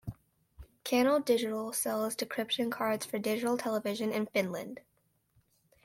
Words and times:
Canal 0.83 1.19
Digital 1.19 1.71
sells 1.73 2.15
decryption 2.15 2.71
cards 2.71 3.05
for 3.05 3.19
digital 3.19 3.55
television 3.55 4.11
in 4.11 4.25
Finland. 4.25 4.79